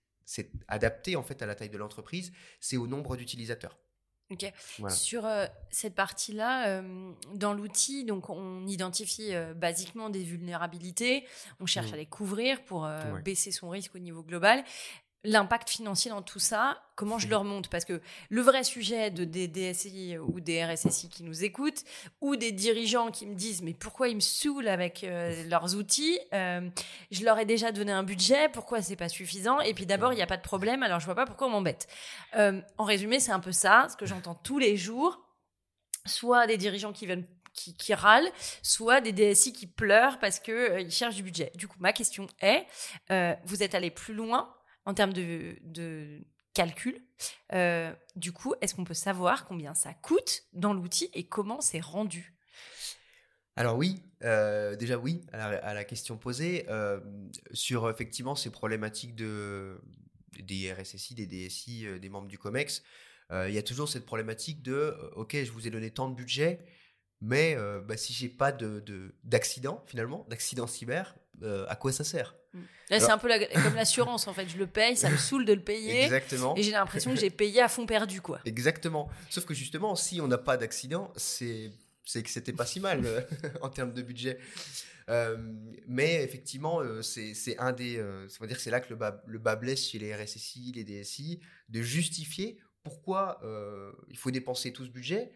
[0.68, 2.32] adapté en fait à la taille de l'entreprise.
[2.60, 3.78] C'est au nombre d'utilisateurs.
[4.30, 4.52] Ok.
[4.88, 11.24] Sur euh, cette partie-là, euh, dans l'outil, donc on identifie basiquement des vulnérabilités,
[11.60, 11.94] on cherche mmh.
[11.94, 12.88] à les couvrir pour
[13.24, 14.64] baisser son risque au niveau global
[15.26, 17.68] l'impact financier dans tout ça, comment je le remonte?
[17.68, 21.82] Parce que le vrai sujet de des DSI ou des RSSI qui nous écoutent,
[22.20, 26.18] ou des dirigeants qui me disent mais pourquoi ils me saoulent avec euh, leurs outils
[26.32, 26.68] euh,
[27.10, 29.60] Je leur ai déjà donné un budget, pourquoi c'est pas suffisant?
[29.60, 31.50] Et puis d'abord, il n'y a pas de problème, alors je vois pas pourquoi on
[31.50, 31.88] m'embête.
[32.36, 35.20] Euh, en résumé, c'est un peu ça, ce que j'entends tous les jours.
[36.04, 38.30] Soit des dirigeants qui viennent qui, râlent,
[38.62, 41.50] soit des DSI qui pleurent parce que ils cherchent du budget.
[41.54, 42.66] Du coup, ma question est,
[43.46, 44.54] vous êtes allé plus loin
[44.86, 47.02] en termes de, calcul.
[47.52, 51.80] Euh, du coup, est-ce qu'on peut savoir combien ça coûte dans l'outil et comment c'est
[51.80, 52.34] rendu?
[53.56, 57.00] Alors oui, euh, déjà oui, à la, question posée, euh,
[57.52, 59.82] sur effectivement ces problématiques de,
[60.40, 62.82] des RSSI, des DSI, des membres du COMEX,
[63.30, 66.64] il y a toujours cette problématique de, ok, je vous ai donné tant de budget,
[67.20, 68.52] mais bah, si j'ai pas
[69.24, 72.36] d'accident de, finalement, d'accident cyber, à quoi ça sert?
[72.90, 73.28] Là, c'est un peu
[73.62, 74.48] comme l'assurance, en fait.
[74.48, 76.04] Je le paye, ça me saule de le payer.
[76.04, 76.56] Exactement.
[76.56, 78.40] Et j'ai l'impression que j'ai payé à fond perdu, quoi.
[78.44, 79.08] Exactement.
[79.30, 81.72] Sauf que justement, si on n'a pas d'accident, c'est
[82.04, 83.20] c'est que c'était pas si mal euh,
[83.62, 84.38] en termes de budget.
[85.08, 85.36] Euh,
[85.88, 87.96] mais effectivement, euh, c'est un des.
[88.28, 90.84] ça veut dire c'est là que le bas, le bas blesse chez les RSSI, les
[90.84, 93.40] DSI, de justifier pourquoi
[94.08, 95.32] il faut dépenser tout ce budget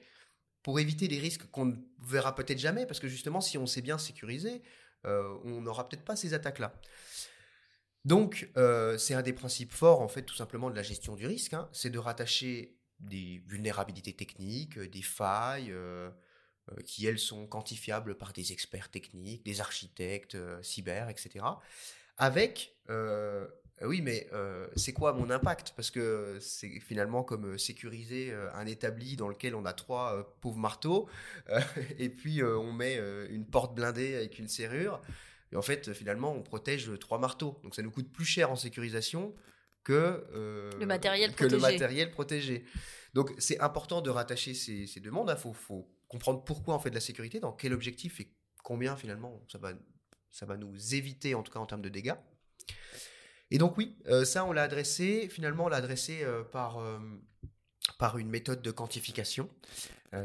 [0.63, 2.87] pour éviter des risques qu'on ne verra peut-être jamais.
[2.87, 4.63] Parce que justement, si on sait bien sécuriser,
[5.07, 6.75] euh, on n'aura peut-être pas ces attaques-là.
[8.05, 11.27] Donc, euh, c'est un des principes forts, en fait, tout simplement de la gestion du
[11.27, 11.69] risque, hein.
[11.73, 15.75] c'est de rattacher des vulnérabilités techniques, des failles
[16.85, 21.45] qui, elles, sont quantifiables par des experts techniques, des architectes, cyber, etc.
[22.19, 22.77] Avec
[23.83, 25.73] euh, oui, mais euh, c'est quoi mon impact?
[25.77, 30.59] Parce que c'est finalement comme euh, sécuriser un établi dans lequel on a trois pauvres
[30.59, 31.09] marteaux,
[31.99, 32.99] et puis on met
[33.31, 35.01] une porte blindée avec une serrure.
[35.53, 37.61] Et en fait, finalement, on protège trois marteaux.
[37.63, 39.35] Donc ça nous coûte plus cher en sécurisation
[39.83, 42.65] que, le, matériel que le matériel protégé.
[43.15, 45.33] Donc c'est important de rattacher ces, deux mondes.
[45.35, 48.33] Il faut, faut, comprendre pourquoi on fait de la sécurité, dans quel objectif et
[48.65, 49.73] combien finalement ça va,
[50.31, 52.15] ça va nous éviter, en tout cas en termes de dégâts.
[53.51, 56.99] Et donc oui, euh, ça on l'a adressé, finalement on l'a adressé euh, par, euh,
[57.99, 59.49] par une méthode de quantification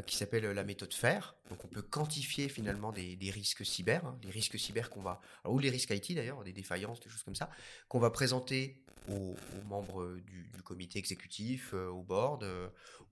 [0.06, 1.36] qui s'appelle la méthode FAIR.
[1.48, 5.58] Donc on peut quantifier finalement des, risques cyber, hein, les risques cyber qu'on va, ou
[5.58, 7.50] les risques IT d'ailleurs, des défaillances, des choses comme ça,
[7.88, 9.36] qu'on va présenter aux,
[9.68, 12.44] membres du, comité exécutif, au board,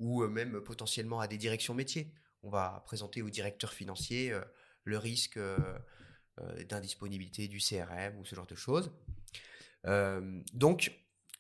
[0.01, 2.13] ou même potentiellement à des directions métiers.
[2.43, 4.37] On va présenter au directeur financier
[4.83, 5.39] le risque
[6.69, 8.91] d'indisponibilité du CRM ou ce genre de choses.
[9.87, 10.93] Euh, donc,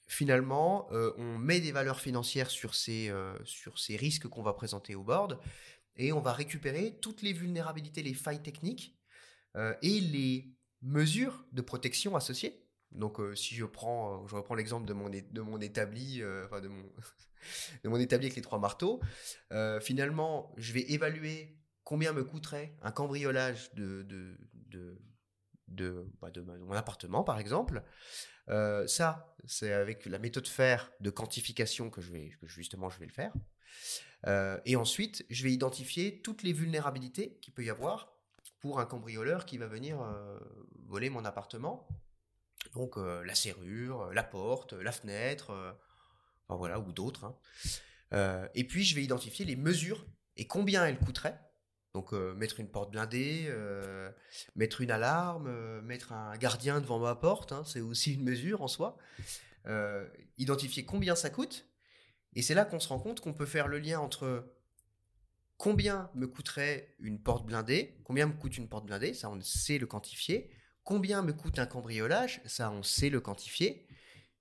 [0.06, 4.52] finalement, euh, on met des valeurs financières sur ces, euh, sur ces risques qu'on va
[4.52, 5.38] présenter au board
[5.96, 8.98] et on va récupérer toutes les vulnérabilités, les failles techniques
[9.82, 12.66] et les mesures de protection associées.
[12.90, 16.82] Donc, si je prends, je reprends l'exemple de mon, de mon établi, enfin de mon,
[17.84, 19.00] de mon établi avec les trois marteaux,
[19.80, 24.36] finalement, je vais évaluer combien me coûterait un cambriolage de, de,
[25.68, 27.83] de, bah, de mon appartement, par exemple.
[28.50, 33.07] Euh, ça, c'est avec la méthode faire de quantification que je vais, justement, je vais
[33.07, 33.33] le faire.
[34.27, 38.12] Euh, et ensuite, je vais identifier toutes les vulnérabilités qu'il peut y avoir
[38.61, 40.38] pour un cambrioleur qui va venir euh,
[40.87, 41.88] voler mon appartement.
[42.72, 45.77] Donc la serrure, la porte, la fenêtre,
[46.48, 47.37] voilà, ou d'autres.
[48.11, 48.48] Hein.
[48.55, 50.07] et puis je vais identifier les mesures
[50.38, 51.38] et combien elles coûteraient
[51.94, 54.11] donc euh, mettre une porte blindée, euh,
[54.57, 58.62] mettre une alarme, euh, mettre un gardien devant ma porte, hein, c'est aussi une mesure
[58.62, 58.98] en soi.
[60.37, 61.66] identifier combien ça coûte.
[62.35, 64.52] Et c'est là qu'on se rend compte qu'on peut faire le lien entre
[65.57, 69.78] combien me coûterait une porte blindée, combien me coûte une porte blindée, ça on sait
[69.78, 70.50] le quantifier.
[70.83, 73.87] Combien me coûte un cambriolage, ça on sait le quantifier.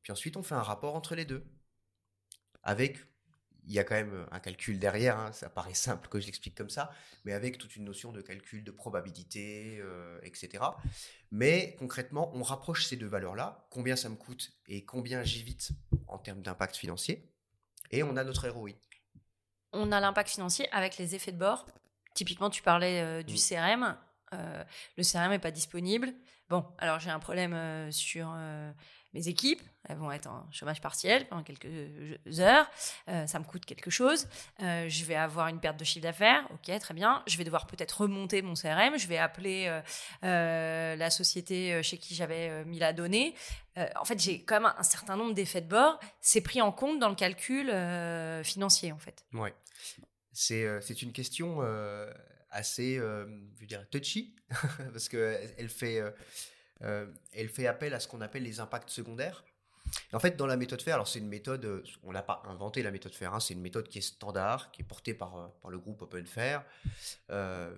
[0.01, 1.45] Puis ensuite on fait un rapport entre les deux.
[2.63, 2.97] Avec
[3.65, 6.25] il y a quand même euh, un calcul derrière, hein, ça paraît simple que je
[6.25, 6.91] l'explique comme ça,
[7.25, 10.63] mais avec toute une notion de calcul de probabilité, euh, etc.
[11.31, 15.71] Mais concrètement, on rapproche ces deux valeurs-là, combien ça me coûte et combien j'évite
[16.07, 17.29] en termes d'impact financier,
[17.91, 18.71] et on a notre ROI.
[19.71, 21.65] On a l'impact financier avec les effets de bord.
[22.13, 23.97] Typiquement, tu parlais euh, du CRM.
[24.31, 26.13] le CRM n'est pas disponible.
[26.49, 28.35] Bon, alors j'ai un problème sur
[29.13, 31.67] mes équipes, elles vont être en chômage partiel pendant quelques
[32.39, 32.69] heures,
[33.09, 34.27] euh, ça me coûte quelque chose,
[34.61, 37.67] euh, je vais avoir une perte de chiffre d'affaires, ok, très bien, je vais devoir
[37.67, 39.81] peut-être remonter mon CRM, je vais appeler
[40.23, 43.35] euh, la société chez qui j'avais mis la donnée.
[43.95, 46.99] en fait, j'ai quand même un certain nombre d'effets de bord, c'est pris en compte
[46.99, 47.71] dans le calcul
[48.43, 49.25] financier, en fait.
[49.33, 49.49] Oui,
[50.31, 51.61] c'est une question
[52.49, 54.35] assez, je dire, touchy,
[54.93, 56.11] parce qu'elle fait euh,
[56.81, 59.43] elle fait appel à ce qu'on appelle les impacts secondaires.
[60.11, 62.83] en fait, dans la méthode FAIR, alors c'est une méthode, euh, on n'a pas inventé
[62.83, 65.47] la méthode FAIR, hein, c'est une méthode qui est standard, qui est portée par, euh,
[65.61, 66.65] par le groupe OpenFair,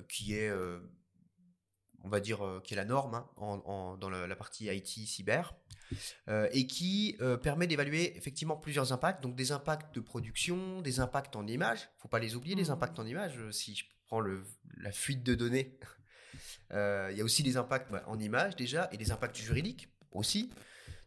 [0.08, 0.52] qui est,
[2.04, 5.56] on va dire, qui est la norme hein, dans la, partie IT cyber,
[6.52, 11.46] et qui permet d'évaluer effectivement plusieurs impacts, donc des impacts de production, des impacts en
[11.48, 12.72] image, il ne faut pas les oublier, les mmh.
[12.72, 14.44] impacts en image, si je prends le,
[14.78, 15.88] la fuite de données euh,
[16.72, 20.52] il y a aussi des impacts bah, en image déjà et des impacts juridiques aussi.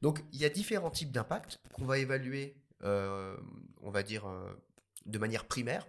[0.02, 3.36] Donc il y a différents types d'impacts qu'on va évaluer, euh,
[3.80, 4.52] on va dire, euh,
[5.06, 5.86] de manière primaire.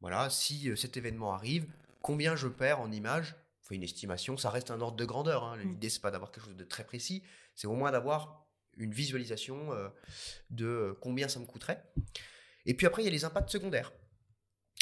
[0.00, 1.66] voilà, si cet événement arrive,
[2.02, 3.36] combien je perds en image?
[3.62, 5.44] Fait une estimation, ça reste un ordre de grandeur.
[5.44, 5.56] Hein.
[5.56, 5.70] Mm.
[5.70, 7.22] L'idée, c'est pas d'avoir quelque chose de très précis,
[7.54, 8.46] c'est au moins d'avoir
[8.76, 9.70] une visualisation
[10.50, 11.82] de combien ça me coûterait.
[12.64, 13.92] Et puis après, il y a les impacts secondaires.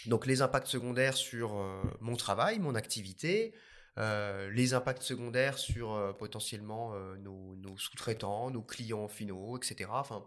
[0.04, 1.54] Donc les impacts secondaires sur
[2.00, 3.54] mon travail, mon activité,
[3.98, 9.88] euh, les impacts secondaires sur euh, potentiellement euh, nos, sous-traitants, nos clients finaux, etc.
[9.90, 10.26] Enfin,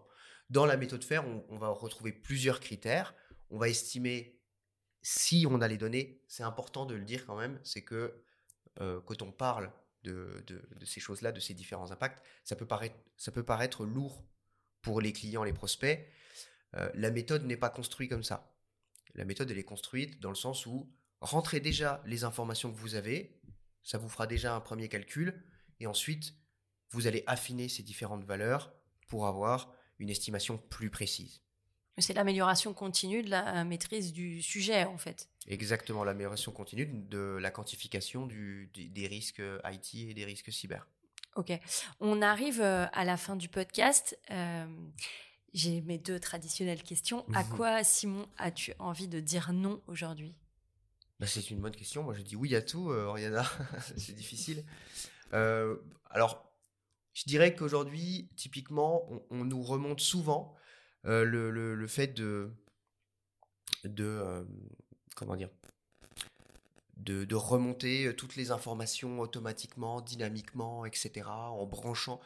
[0.49, 3.13] dans la méthode FAIR, on, va retrouver plusieurs critères.
[3.51, 4.39] On va estimer
[5.03, 6.23] si on a les données.
[6.27, 8.23] C'est important de le dire quand même, c'est que
[9.05, 10.45] quand on parle de,
[10.85, 14.23] ces choses-là, de ces différents impacts, ça peut paraître, ça peut paraître lourd
[14.81, 16.07] pour les clients, les prospects.
[16.73, 18.55] la méthode n'est pas construite comme ça.
[19.15, 20.89] La méthode, elle est construite dans le sens où
[21.21, 23.38] rentrez déjà les informations que vous avez,
[23.89, 25.33] ça vous fera déjà un premier calcul.
[25.79, 26.35] Et ensuite,
[26.91, 28.71] vous allez affiner ces différentes valeurs
[29.07, 31.41] pour avoir une estimation plus précise.
[31.97, 35.27] C'est l'amélioration continue de la maîtrise du sujet, en fait.
[35.47, 40.87] Exactement, l'amélioration continue de la quantification du, des risques IT et des risques cyber.
[41.35, 41.51] Ok,
[41.99, 44.19] on arrive à la fin du podcast.
[45.53, 47.25] J'ai mes deux traditionnelles questions.
[47.33, 47.49] À mhm.
[47.55, 50.35] quoi, Simon, as-tu envie de dire non aujourd'hui?
[51.19, 52.03] Bah, C'est une bonne question.
[52.03, 53.43] Moi, je dis oui à tout, euh, Oriana.
[53.97, 54.63] c'est difficile.
[55.33, 55.77] Euh,
[56.09, 56.51] alors,
[57.13, 60.55] je dirais qu'aujourd'hui, typiquement, on, nous remonte souvent
[61.05, 62.51] euh, le, le, fait de.
[63.83, 64.45] de
[65.15, 65.49] comment dire
[66.97, 72.19] de, de, remonter toutes les informations automatiquement, dynamiquement, etc., en branchant.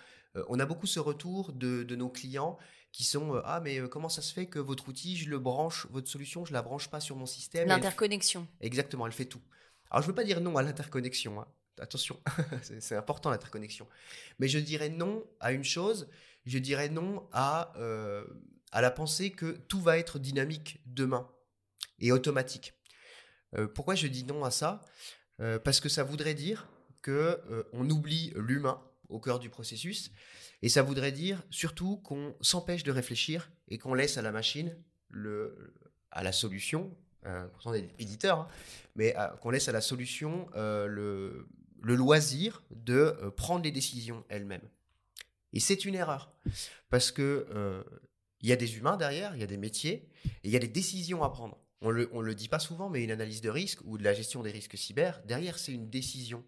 [0.47, 2.57] on a beaucoup ce retour de, de nos clients
[2.93, 6.07] qui sont ah mais comment ça se fait que votre outil je le branche votre
[6.07, 8.47] solution je la branche pas sur mon système l'interconnexion.
[8.61, 9.41] exactement elle fait tout.
[9.89, 11.47] Alors je veux pas dire non à l'interconnexion hein.
[11.79, 12.21] attention
[12.61, 13.87] c'est important l'interconnexion.
[14.39, 16.07] Mais je dirais non à une chose
[16.45, 17.73] je dirais non à
[18.71, 21.27] à la pensée que tout va être dynamique demain
[21.99, 22.73] et automatique.
[23.75, 24.81] Pourquoi je dis non à ça?
[25.63, 26.67] Parce que ça voudrait dire
[27.01, 30.11] que on oublie l'humain au cœur du processus
[30.63, 34.73] et ça voudrait dire surtout qu'on s'empêche de réfléchir et qu'on laisse à la machine,
[35.09, 35.75] le,
[36.09, 36.95] à la solution,
[37.25, 38.47] euh, pourtant on est éditeur, hein,
[38.95, 41.49] mais euh, qu'on laisse à la solution euh, le,
[41.81, 44.61] le, loisir de euh, prendre les décisions elle-même.
[45.51, 46.33] Et c'est une erreur,
[46.89, 47.45] parce que
[48.39, 50.59] il y a des humains derrière, il y a des métiers, et il y a
[50.59, 51.59] des décisions à prendre.
[51.81, 54.13] On le, on le dit pas souvent, mais une analyse de risque ou de la
[54.13, 56.43] gestion des risques cyber, derrière c'est une décision.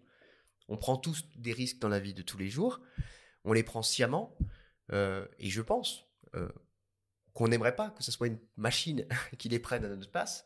[0.68, 2.80] On prend tous des risques dans la vie de tous les jours
[3.46, 4.36] on les prend sciemment,
[4.92, 6.04] euh, et je pense
[6.34, 6.48] euh,
[7.32, 9.06] qu'on n'aimerait pas que ce soit une machine
[9.38, 10.44] qui les prenne à notre place.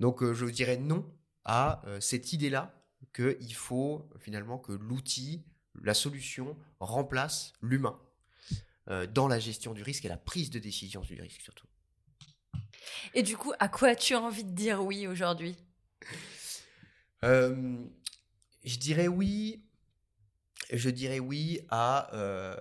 [0.00, 1.10] Donc euh, je dirais non
[1.44, 2.74] à cette idée-là
[3.14, 5.42] qu'il faut finalement que l'outil,
[5.82, 7.98] la solution remplace l'humain
[9.14, 11.66] dans la gestion du risque et la prise de décision du risque surtout.
[13.14, 15.56] Et du coup, à quoi as-tu envie de dire oui aujourd'hui?
[17.22, 17.88] Je
[18.64, 19.64] dirais oui
[20.72, 22.14] je dirais oui à.
[22.14, 22.56] Euh,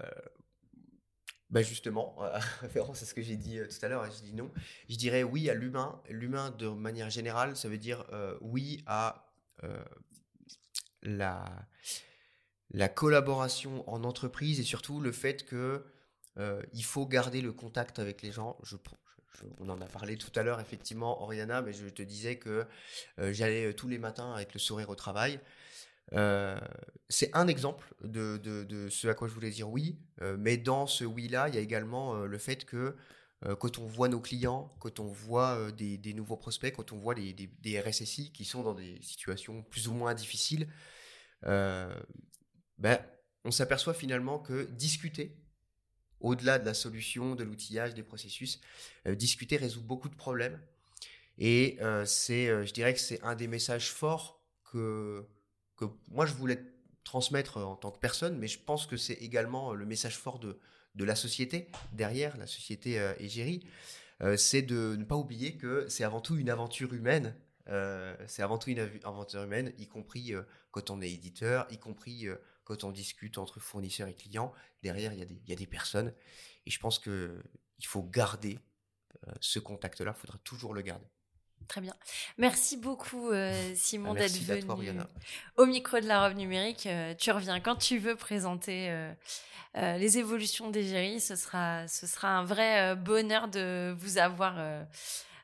[1.50, 2.16] bah justement,
[2.62, 4.52] référence à ce que j'ai dit euh, tout à l'heure, et je dis non.
[4.88, 6.02] Je dirais oui à l'humain.
[6.10, 9.26] L'humain, de manière générale, ça veut dire euh, oui à
[11.02, 11.46] la,
[12.72, 15.86] la collaboration en entreprise et surtout le fait que
[16.72, 18.58] il faut garder le contact avec les gens.
[19.60, 22.66] On en a parlé tout à l'heure, effectivement, Oriana, mais je te disais que
[23.18, 25.42] j'allais tous les matins avec le sourire au travail.
[26.14, 26.60] Euh,
[27.08, 31.04] c'est un exemple de, ce à quoi je voulais dire oui, euh, mais dans ce
[31.04, 32.96] oui-là, il y a également euh, le fait que
[33.58, 37.16] quand on voit nos clients, quand on voit des, des, nouveaux prospects, quand on voit
[37.16, 40.68] des, des, RSSI qui sont dans des situations plus ou moins difficiles,
[41.44, 41.90] ben,
[43.46, 45.38] on s'aperçoit finalement que discuter,
[46.20, 48.60] au-delà de la solution, de l'outillage, des processus,
[49.06, 50.62] discuter résout beaucoup de problèmes.
[51.38, 55.26] Et c'est, je dirais que c'est un des messages forts que
[55.80, 56.60] que moi je voulais
[57.04, 60.60] transmettre en tant que personne, mais je pense que c'est également le message fort de,
[60.96, 63.66] la société, derrière la société euh, égérie,
[64.22, 67.34] euh, c'est de ne pas oublier que c'est avant tout une aventure humaine,
[67.70, 70.34] euh, c'est avant tout une aventure humaine, y compris
[70.72, 72.28] quand on est éditeur, y compris
[72.66, 74.52] quand on discute entre fournisseurs et clients,
[74.84, 76.14] derrière il y, y a des personnes,
[76.66, 77.42] et je pense qu'il
[77.86, 78.60] faut garder
[79.40, 81.08] ce contact-là, il faudra toujours le garder.
[81.68, 81.94] Très bien.
[82.38, 85.02] Merci beaucoup, euh, Simon, d'être venu
[85.58, 86.88] au micro de la robe numérique.
[86.88, 89.14] Euh, tu reviens quand tu veux présenter euh,
[89.98, 91.20] les évolutions d'Égérie.
[91.20, 94.58] Ce sera, ce sera un vrai bonheur de vous avoir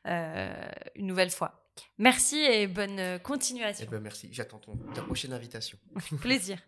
[0.04, 1.62] une nouvelle fois.
[1.98, 3.86] Merci et bonne continuation.
[3.86, 4.28] Eh ben merci.
[4.32, 4.60] J'attends
[4.94, 5.78] ta prochaine invitation.
[6.20, 6.58] Plaisir.